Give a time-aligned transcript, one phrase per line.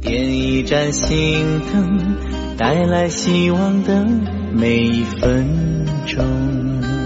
[0.00, 2.16] 点一盏心灯
[2.56, 4.06] 带来希望的
[4.52, 6.99] 每一分钟。